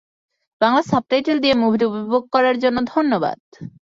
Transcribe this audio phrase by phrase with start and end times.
[0.61, 3.37] Bangla subtitle দিয়ে মুভিটি উপভোগ করার জন্য ধন্যবাদ।